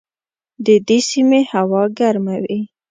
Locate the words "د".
0.65-0.67